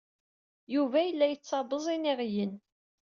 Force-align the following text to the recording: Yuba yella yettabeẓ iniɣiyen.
Yuba 0.73 0.99
yella 1.01 1.25
yettabeẓ 1.29 1.85
iniɣiyen. 1.95 2.53